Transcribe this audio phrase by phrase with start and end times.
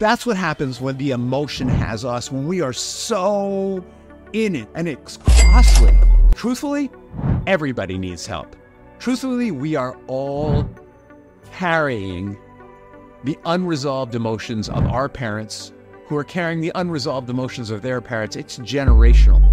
[0.00, 3.84] That's what happens when the emotion has us, when we are so
[4.32, 5.94] in it and it's costly.
[6.34, 6.90] Truthfully,
[7.46, 8.56] everybody needs help.
[8.98, 10.66] Truthfully, we are all
[11.52, 12.38] carrying
[13.24, 15.70] the unresolved emotions of our parents
[16.06, 18.36] who are carrying the unresolved emotions of their parents.
[18.36, 19.49] It's generational.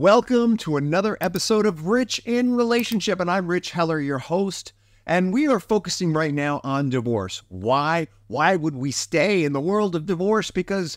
[0.00, 4.72] Welcome to another episode of Rich in Relationship, and I'm Rich Heller, your host.
[5.04, 7.42] And we are focusing right now on divorce.
[7.50, 8.06] Why?
[8.26, 10.50] Why would we stay in the world of divorce?
[10.50, 10.96] Because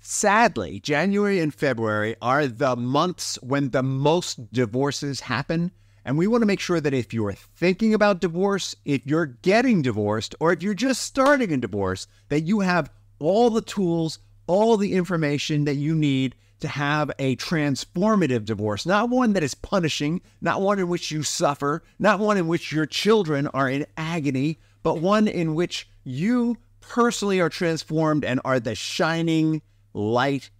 [0.00, 5.70] sadly, January and February are the months when the most divorces happen.
[6.02, 9.82] And we want to make sure that if you're thinking about divorce, if you're getting
[9.82, 14.78] divorced, or if you're just starting a divorce, that you have all the tools, all
[14.78, 20.20] the information that you need to have a transformative divorce, not one that is punishing,
[20.40, 24.58] not one in which you suffer, not one in which your children are in agony,
[24.82, 30.50] but one in which you personally are transformed and are the shining light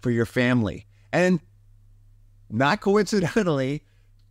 [0.00, 0.86] for your family.
[1.12, 1.40] And
[2.48, 3.82] not coincidentally,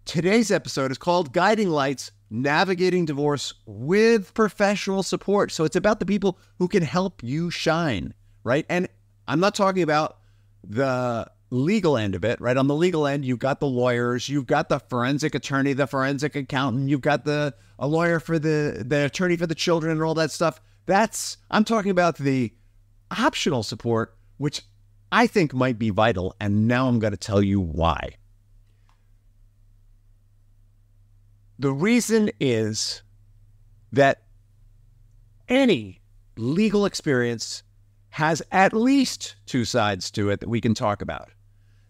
[0.06, 5.52] today's episode is called Guiding Lights Navigating Divorce with Professional Support.
[5.52, 8.66] So it's about the people who can help you shine, right?
[8.70, 8.88] And
[9.28, 10.19] I'm not talking about
[10.64, 12.58] the legal end of it, right?
[12.58, 16.36] On the legal end, you've got the lawyers, you've got the forensic attorney, the forensic
[16.36, 20.14] accountant, you've got the a lawyer for the the attorney for the children and all
[20.16, 20.62] that stuff.
[20.86, 22.54] That's I'm talking about the
[23.12, 24.64] optional support, which
[25.12, 28.16] I think might be vital, and now I'm going to tell you why.
[31.58, 33.02] The reason is
[33.92, 34.24] that
[35.50, 36.02] any
[36.38, 37.64] legal experience
[38.12, 41.30] has at least two sides to it that we can talk about.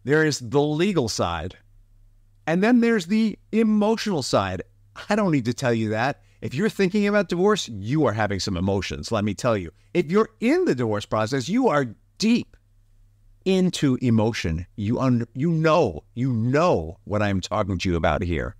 [0.03, 1.55] There is the legal side,
[2.47, 4.61] and then there's the emotional side.
[5.09, 6.21] I don't need to tell you that.
[6.41, 9.71] If you're thinking about divorce, you are having some emotions, let me tell you.
[9.93, 12.55] If you're in the divorce process, you are deep
[13.45, 14.65] into emotion.
[14.75, 18.55] You un- you know, you know what I'm talking to you about here.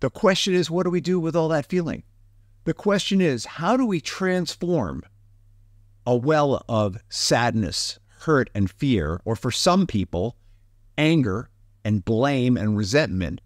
[0.00, 2.02] The question is what do we do with all that feeling?
[2.66, 5.04] The question is how do we transform
[6.04, 10.36] a well of sadness, hurt, and fear, or for some people,
[10.98, 11.48] anger
[11.84, 13.40] and blame and resentment,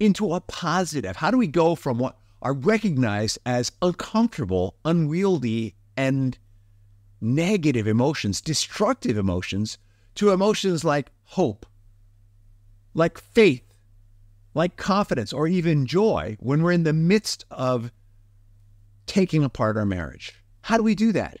[0.00, 1.14] into a positive?
[1.14, 6.36] How do we go from what are recognized as uncomfortable, unwieldy, and
[7.20, 9.78] negative emotions, destructive emotions,
[10.16, 11.64] to emotions like hope,
[12.92, 13.72] like faith,
[14.52, 17.92] like confidence, or even joy when we're in the midst of
[19.06, 20.32] taking apart our marriage.
[20.62, 21.38] How do we do that?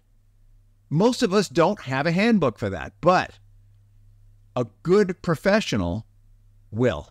[0.90, 3.38] Most of us don't have a handbook for that, but
[4.54, 6.06] a good professional
[6.70, 7.10] will.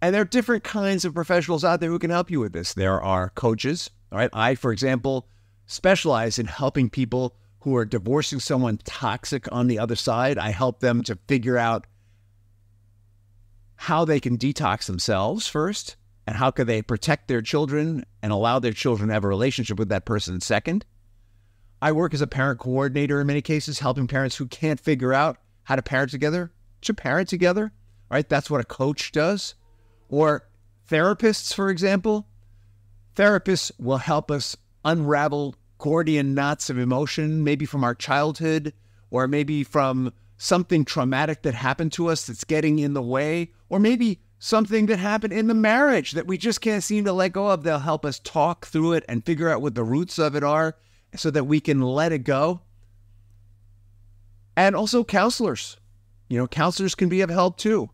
[0.00, 2.74] And there are different kinds of professionals out there who can help you with this.
[2.74, 3.90] There are coaches.
[4.10, 4.30] All right.
[4.32, 5.28] I, for example,
[5.66, 10.38] specialize in helping people who are divorcing someone toxic on the other side.
[10.38, 11.86] I help them to figure out
[13.76, 15.96] how they can detox themselves first
[16.26, 19.78] and how could they protect their children and allow their children to have a relationship
[19.78, 20.84] with that person second?
[21.80, 25.38] I work as a parent coordinator in many cases, helping parents who can't figure out
[25.64, 27.72] how to parent together to parent together.
[28.10, 28.28] Right?
[28.28, 29.54] That's what a coach does.
[30.08, 30.46] Or
[30.88, 32.28] therapists, for example.
[33.16, 38.72] Therapists will help us unravel Gordian knots of emotion, maybe from our childhood,
[39.10, 43.78] or maybe from something traumatic that happened to us that's getting in the way, or
[43.78, 47.46] maybe something that happened in the marriage that we just can't seem to let go
[47.46, 47.62] of.
[47.62, 50.74] They'll help us talk through it and figure out what the roots of it are
[51.14, 52.60] so that we can let it go.
[54.56, 55.76] And also counselors.
[56.28, 57.90] You know, counselors can be of help too.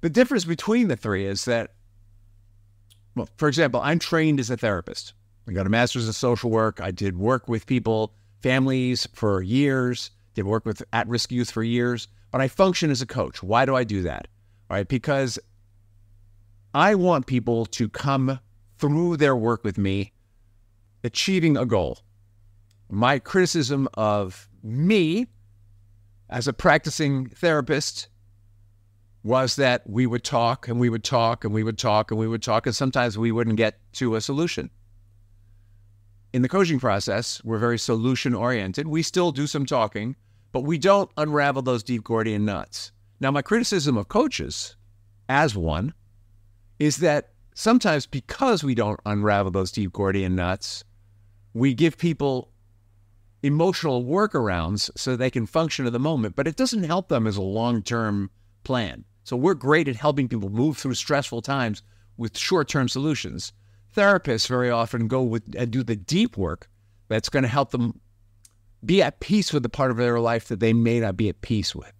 [0.00, 1.74] The difference between the three is that,
[3.14, 5.12] well, for example, I'm trained as a therapist.
[5.46, 6.80] I got a master's in social work.
[6.80, 11.62] I did work with people, families for years, did work with at risk youth for
[11.62, 13.44] years, but I function as a coach.
[13.44, 14.26] Why do I do that?
[14.70, 14.88] Right?
[14.88, 15.38] Because
[16.72, 18.38] I want people to come
[18.78, 20.12] through their work with me
[21.02, 21.98] achieving a goal.
[22.88, 25.26] My criticism of me
[26.28, 28.08] as a practicing therapist
[29.22, 32.28] was that we would talk and we would talk and we would talk and we
[32.28, 34.70] would talk, and sometimes we wouldn't get to a solution.
[36.32, 38.86] In the coaching process, we're very solution oriented.
[38.86, 40.14] We still do some talking,
[40.52, 42.92] but we don't unravel those deep Gordian knots.
[43.20, 44.76] Now, my criticism of coaches,
[45.28, 45.92] as one,
[46.78, 50.82] is that sometimes because we don't unravel those deep Gordian knots,
[51.52, 52.50] we give people
[53.42, 57.36] emotional workarounds so they can function in the moment, but it doesn't help them as
[57.36, 58.30] a long term
[58.64, 59.04] plan.
[59.24, 61.82] So we're great at helping people move through stressful times
[62.16, 63.52] with short-term solutions.
[63.94, 66.68] Therapists very often go with and do the deep work
[67.08, 68.00] that's going to help them
[68.84, 71.42] be at peace with the part of their life that they may not be at
[71.42, 71.92] peace with.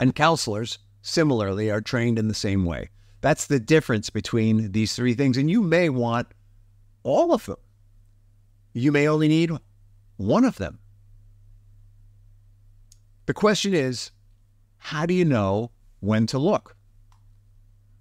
[0.00, 2.88] And counselors, similarly, are trained in the same way.
[3.20, 5.36] That's the difference between these three things.
[5.36, 6.28] And you may want
[7.02, 7.58] all of them.
[8.72, 9.52] You may only need
[10.16, 10.78] one of them.
[13.26, 14.10] The question is,
[14.78, 15.70] how do you know
[16.00, 16.76] when to look?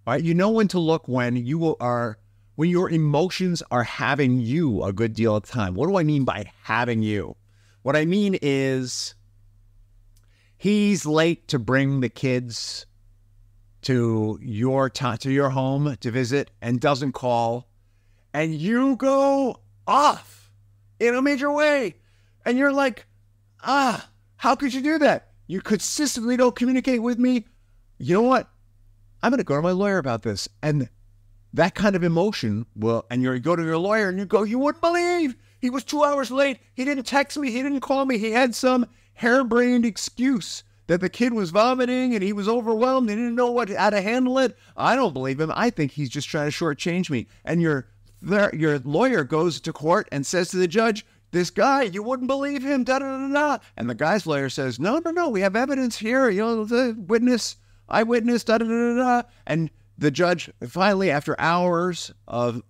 [0.08, 2.18] All right, you know when to look when you are
[2.56, 5.76] when your emotions are having you a good deal of time.
[5.76, 7.36] What do I mean by having you?
[7.84, 9.16] What I mean is
[10.60, 12.86] he's late to bring the kids
[13.82, 17.68] to your to, to your home to visit and doesn't call.
[18.34, 20.52] And you go off
[21.00, 21.96] in a major way.
[22.46, 23.08] And you're like
[23.64, 25.32] ah how could you do that?
[25.48, 27.48] You consistently don't communicate with me.
[27.98, 28.50] You know what?
[29.24, 30.48] I'm going to go to my lawyer about this.
[30.62, 30.90] And
[31.54, 34.60] that kind of emotion will and you go to your lawyer and you go you
[34.60, 35.36] wouldn't believe.
[35.60, 36.60] He was two hours late.
[36.74, 37.50] He didn't text me.
[37.50, 38.18] He didn't call me.
[38.18, 38.86] He had some
[39.20, 43.70] harebrained excuse that the kid was vomiting and he was overwhelmed and didn't know what
[43.70, 44.58] how to handle it.
[44.78, 45.52] I don't believe him.
[45.54, 47.28] I think he's just trying to shortchange me.
[47.44, 47.88] And your
[48.54, 52.64] your lawyer goes to court and says to the judge, "This guy, you wouldn't believe
[52.64, 53.58] him." Da da da da.
[53.76, 55.28] And the guy's lawyer says, "No, no, no.
[55.28, 56.30] We have evidence here.
[56.30, 57.58] You know, the witness,
[57.90, 58.46] eyewitness.
[58.46, 62.62] Da da da da." And the judge finally, after hours of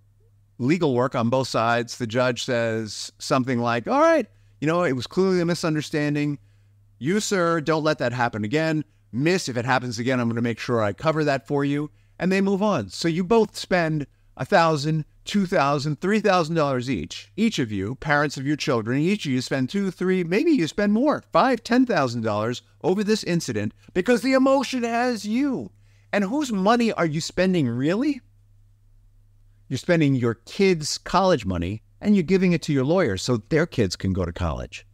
[0.58, 4.26] legal work on both sides, the judge says something like, "All right,
[4.60, 6.38] you know, it was clearly a misunderstanding."
[7.02, 8.84] You, sir, don't let that happen again.
[9.10, 11.90] Miss, if it happens again, I'm going to make sure I cover that for you.
[12.18, 12.90] And they move on.
[12.90, 17.32] So you both spend a thousand, two thousand, three thousand dollars each.
[17.36, 20.68] Each of you, parents of your children, each of you spend two, three, maybe you
[20.68, 25.70] spend more, five, ten thousand dollars over this incident because the emotion has you.
[26.12, 28.20] And whose money are you spending really?
[29.68, 33.66] You're spending your kids' college money and you're giving it to your lawyer so their
[33.66, 34.86] kids can go to college.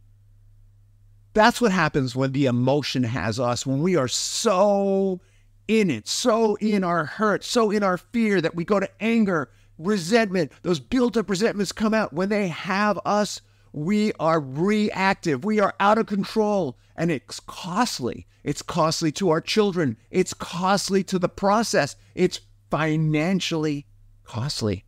[1.33, 5.21] That's what happens when the emotion has us, when we are so
[5.67, 9.51] in it, so in our hurt, so in our fear that we go to anger,
[9.77, 10.51] resentment.
[10.63, 12.13] Those built up resentments come out.
[12.13, 13.41] When they have us,
[13.73, 18.25] we are reactive, we are out of control, and it's costly.
[18.43, 22.39] It's costly to our children, it's costly to the process, it's
[22.71, 23.85] financially
[24.23, 24.85] costly.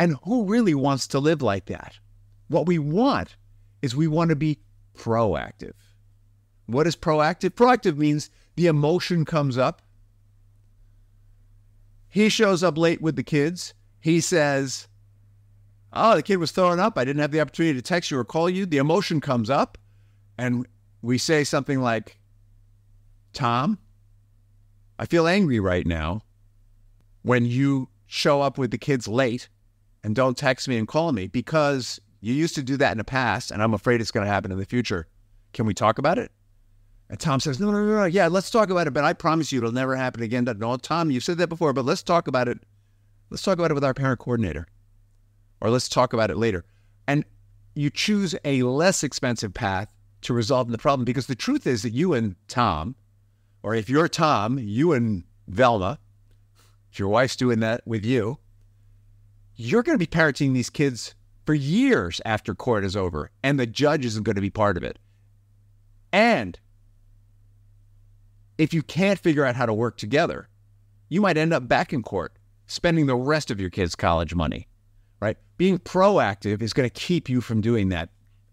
[0.00, 1.98] And who really wants to live like that?
[2.48, 3.36] What we want
[3.82, 4.60] is we want to be
[4.96, 5.74] proactive.
[6.64, 7.50] What is proactive?
[7.50, 9.82] Proactive means the emotion comes up.
[12.08, 13.74] He shows up late with the kids.
[14.00, 14.88] He says,
[15.92, 16.96] Oh, the kid was throwing up.
[16.96, 18.64] I didn't have the opportunity to text you or call you.
[18.64, 19.76] The emotion comes up,
[20.38, 20.66] and
[21.02, 22.18] we say something like,
[23.34, 23.78] Tom,
[24.98, 26.22] I feel angry right now
[27.20, 29.50] when you show up with the kids late
[30.02, 33.04] and don't text me and call me because you used to do that in the
[33.04, 35.06] past, and I'm afraid it's going to happen in the future.
[35.52, 36.30] Can we talk about it?
[37.08, 38.04] And Tom says, No, no, no, no.
[38.04, 40.44] Yeah, let's talk about it, but I promise you it'll never happen again.
[40.58, 42.58] No, Tom, you've said that before, but let's talk about it.
[43.30, 44.66] Let's talk about it with our parent coordinator,
[45.60, 46.64] or let's talk about it later.
[47.06, 47.24] And
[47.74, 49.88] you choose a less expensive path
[50.22, 52.94] to resolve the problem because the truth is that you and Tom,
[53.62, 55.98] or if you're Tom, you and Velma,
[56.92, 58.38] if your wife's doing that with you,
[59.60, 61.14] you're going to be parenting these kids
[61.44, 64.82] for years after court is over, and the judge isn't going to be part of
[64.82, 64.98] it.
[66.12, 66.58] And
[68.56, 70.48] if you can't figure out how to work together,
[71.10, 72.32] you might end up back in court
[72.66, 74.66] spending the rest of your kids' college money,
[75.20, 75.36] right?
[75.58, 78.08] Being proactive is going to keep you from doing that.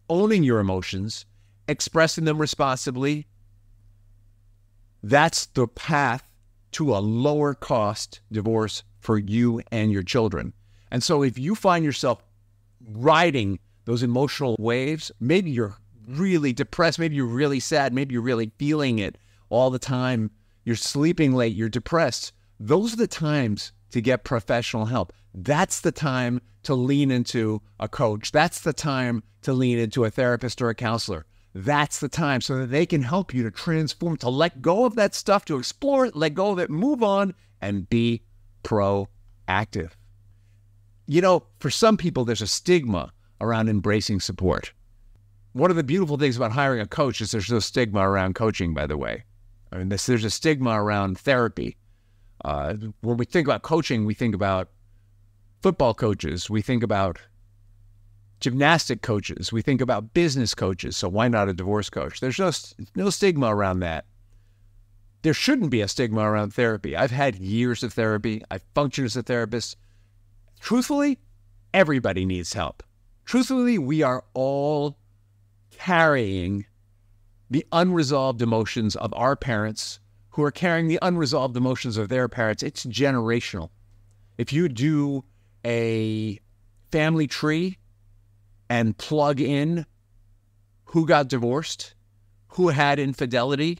[0.09, 1.25] Owning your emotions,
[1.69, 3.27] expressing them responsibly,
[5.03, 6.29] that's the path
[6.73, 10.53] to a lower cost divorce for you and your children.
[10.91, 12.23] And so if you find yourself
[12.91, 15.11] riding those emotional waves.
[15.19, 15.77] Maybe you're
[16.07, 16.99] really depressed.
[16.99, 17.93] Maybe you're really sad.
[17.93, 19.17] Maybe you're really feeling it
[19.49, 20.29] all the time.
[20.65, 21.55] You're sleeping late.
[21.55, 22.33] You're depressed.
[22.59, 25.13] Those are the times to get professional help.
[25.33, 28.33] That's the time to lean into a coach.
[28.33, 31.25] That's the time to lean into a therapist or a counselor.
[31.53, 34.95] That's the time so that they can help you to transform, to let go of
[34.95, 38.23] that stuff, to explore it, let go of it, move on, and be
[38.63, 39.91] proactive
[41.07, 43.11] you know, for some people, there's a stigma
[43.41, 44.73] around embracing support.
[45.53, 48.73] One of the beautiful things about hiring a coach is there's no stigma around coaching,
[48.73, 49.23] by the way.
[49.71, 51.77] I mean, this, there's a stigma around therapy.
[52.45, 54.69] Uh, when we think about coaching, we think about
[55.61, 57.19] football coaches, we think about
[58.39, 60.95] gymnastic coaches, we think about business coaches.
[60.95, 62.19] So why not a divorce coach?
[62.19, 62.51] There's no
[62.95, 64.05] no stigma around that.
[65.23, 66.95] there shouldn't be a stigma around therapy.
[66.95, 68.43] I've had years of therapy.
[68.51, 69.75] I've functioned as a therapist.
[70.59, 71.19] Truthfully,
[71.73, 72.83] everybody needs help.
[73.25, 74.97] Truthfully, we are all
[75.71, 76.65] carrying
[77.49, 79.99] the unresolved emotions of our parents
[80.31, 82.61] who are carrying the unresolved emotions of their parents.
[82.63, 83.69] It's generational.
[84.37, 85.23] If you do
[85.65, 86.39] a
[86.91, 87.77] family tree
[88.69, 89.85] and plug in
[90.85, 91.95] who got divorced,
[92.49, 93.79] who had infidelity,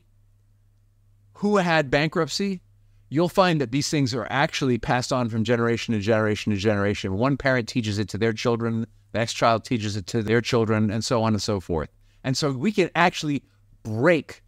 [1.36, 2.62] who had bankruptcy,
[3.10, 7.18] you'll find that these things are actually passed on from generation to generation to generation.
[7.18, 10.92] One parent teaches it to their children, the next child teaches it to their children,
[10.92, 11.90] and so on and so forth.
[12.24, 13.44] And so we can actually
[13.84, 14.44] break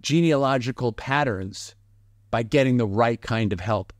[0.00, 1.74] genealogical patterns
[2.30, 3.92] by getting the right kind of help.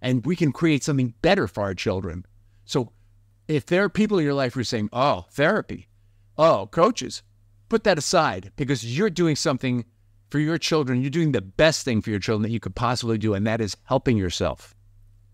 [0.00, 2.24] And we can create something better for our children.
[2.64, 2.92] So
[3.48, 5.88] if there are people in your life who are saying, oh, therapy,
[6.36, 7.22] oh, coaches,
[7.68, 9.84] put that aside because you're doing something
[10.30, 11.00] for your children.
[11.00, 13.60] You're doing the best thing for your children that you could possibly do, and that
[13.60, 14.74] is helping yourself.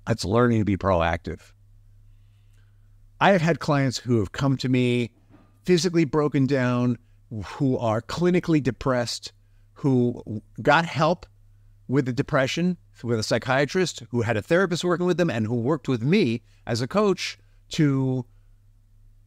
[0.06, 1.52] That's learning to be proactive.
[3.20, 5.12] I have had clients who have come to me
[5.64, 6.98] physically broken down,
[7.46, 9.32] who are clinically depressed,
[9.74, 11.26] who got help
[11.88, 15.56] with the depression with a psychiatrist, who had a therapist working with them, and who
[15.56, 17.38] worked with me as a coach
[17.70, 18.24] to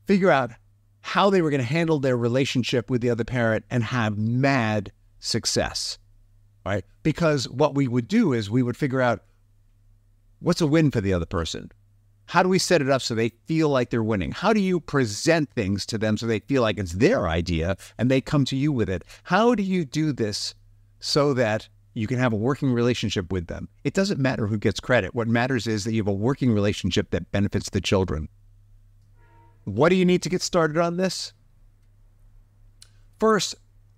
[0.06, 0.52] figure out
[1.02, 4.92] how they were going to handle their relationship with the other parent and have mad
[5.20, 5.98] success.
[6.66, 6.84] Right?
[7.04, 9.24] Because what we would do is we would figure out
[10.40, 11.72] what's a win for the other person?
[12.26, 14.34] How do we set it up so they feel like they're winning?
[14.34, 18.12] How do you present things to them so they feel like it's their idea and
[18.12, 19.06] they come to you with it?
[19.24, 20.54] How do you do this
[21.00, 23.70] so that you can have a working relationship with them?
[23.86, 25.16] It doesn't matter who gets credit.
[25.16, 28.28] What matters is that you have a working relationship that benefits the children.
[29.64, 31.32] What do you need to get started on this?
[33.20, 33.56] First,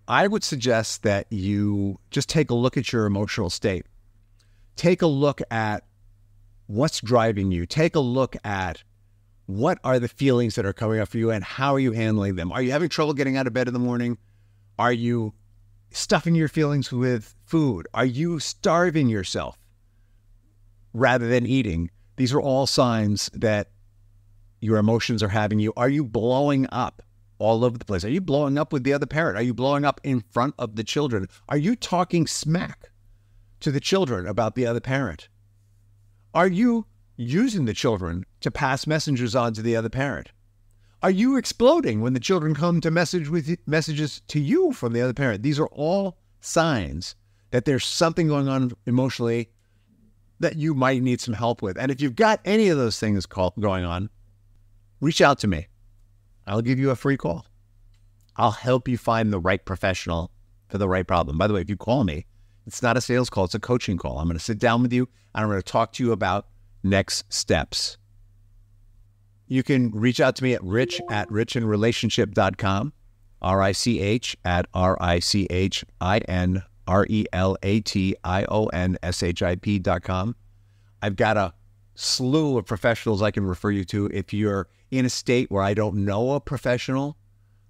[0.09, 3.85] I would suggest that you just take a look at your emotional state.
[4.75, 5.85] Take a look at
[6.65, 7.67] what's driving you.
[7.67, 8.83] Take a look at
[9.45, 12.35] what are the feelings that are coming up for you and how are you handling
[12.35, 12.51] them?
[12.51, 14.17] Are you having trouble getting out of bed in the morning?
[14.79, 15.33] Are you
[15.91, 17.87] stuffing your feelings with food?
[17.93, 19.59] Are you starving yourself
[20.91, 21.91] rather than eating?
[22.15, 23.69] These are all signs that
[24.59, 25.71] your emotions are having you.
[25.77, 27.03] Are you blowing up
[27.39, 28.05] all over the place?
[28.05, 29.37] Are you blowing up with the other parent?
[29.37, 31.27] Are you blowing up in front of the children?
[31.47, 32.91] Are you talking smack
[33.61, 35.29] to the children about the other parent?
[36.33, 36.85] Are you
[37.17, 40.31] using the children to pass messengers on to the other parent?
[41.01, 45.01] Are you exploding when the children come to message with messages to you from the
[45.01, 45.43] other parent?
[45.43, 47.15] These are all signs
[47.51, 49.49] that there's something going on emotionally
[50.41, 51.77] that you might need some help with.
[51.77, 54.09] And if you've got any of those things going on,
[54.99, 55.67] reach out to me.
[56.49, 57.45] I'll give you a free call.
[58.35, 60.31] I'll help you find the right professional
[60.67, 61.37] for the right problem.
[61.37, 62.25] By the way, if you call me,
[62.65, 64.17] it's not a sales call, it's a coaching call.
[64.17, 66.47] I'm going to sit down with you and I'm going to talk to you about
[66.83, 67.97] next steps.
[69.47, 72.93] You can reach out to me at rich at richinrelationship.com,
[73.41, 77.81] R I C H at R I C H I N R E L A
[77.81, 80.35] T I O N S H I P.com.
[81.01, 81.53] I've got a
[81.95, 84.07] slew of professionals I can refer you to.
[84.07, 87.17] If you're in a state where I don't know a professional,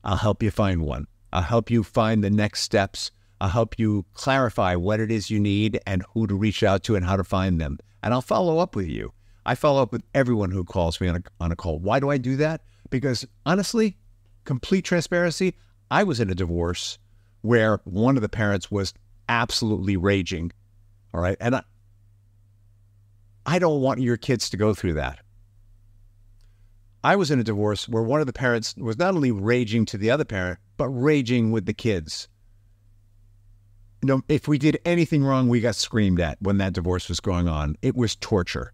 [0.04, 1.08] I'll help you find one.
[1.32, 3.12] I'll help you find the next steps
[3.42, 6.96] I'll help you clarify what it is you need and who to reach out to
[6.96, 7.80] and how to find them.
[8.04, 9.14] And I'll follow up with you.
[9.46, 11.80] I follow up with everyone who calls me on a, on a call.
[11.80, 12.62] Why do I do that?
[12.90, 13.98] Because honestly,
[14.44, 15.56] complete transparency,
[15.90, 16.98] I was in a divorce
[17.42, 18.94] where one of the parents was
[19.30, 20.52] absolutely raging.
[21.14, 21.38] All right.
[21.40, 21.64] And I,
[23.46, 25.20] I don't want your kids to go through that.
[27.04, 29.98] I was in a divorce where one of the parents was not only raging to
[29.98, 32.28] the other parent, but raging with the kids
[34.02, 37.20] you know, if we did anything wrong, we got screamed at when that divorce was
[37.20, 37.76] going on.
[37.82, 38.74] It was torture.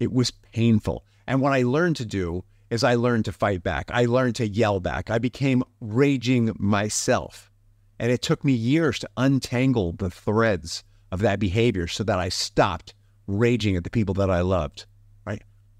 [0.00, 1.04] It was painful.
[1.26, 3.90] And what I learned to do is I learned to fight back.
[3.92, 5.10] I learned to yell back.
[5.10, 7.50] I became raging myself.
[7.98, 12.28] And it took me years to untangle the threads of that behavior so that I
[12.30, 12.94] stopped
[13.26, 14.86] raging at the people that I loved.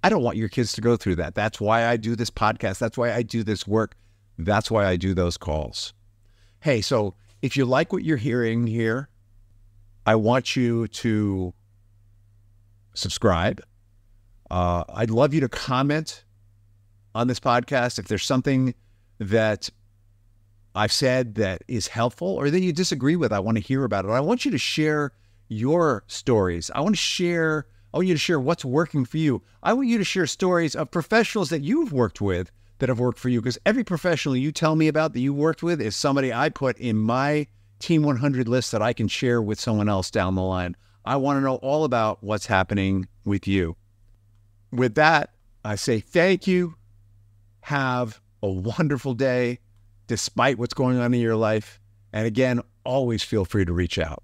[0.06, 1.34] I don't want your kids to go through that.
[1.34, 2.78] That's why I do this podcast.
[2.78, 3.96] That's why I do this work.
[4.38, 5.94] That's why I do those calls.
[6.60, 9.08] Hey, so if you like what you're hearing here,
[10.06, 11.52] I want you to
[12.94, 13.60] subscribe.
[14.48, 16.22] Uh, I'd love you to comment
[17.12, 18.76] on this podcast if there's something
[19.18, 19.68] that
[20.76, 23.32] I've said that is helpful or that you disagree with.
[23.32, 24.12] I want to hear about it.
[24.12, 25.10] I want you to share
[25.48, 26.70] your stories.
[26.72, 27.66] I want to share.
[27.96, 29.40] I want you to share what's working for you.
[29.62, 33.18] I want you to share stories of professionals that you've worked with that have worked
[33.18, 36.30] for you because every professional you tell me about that you worked with is somebody
[36.30, 37.46] I put in my
[37.78, 40.76] Team 100 list that I can share with someone else down the line.
[41.06, 43.76] I want to know all about what's happening with you.
[44.70, 45.30] With that,
[45.64, 46.74] I say thank you.
[47.62, 49.60] Have a wonderful day
[50.06, 51.80] despite what's going on in your life.
[52.12, 54.22] And again, always feel free to reach out.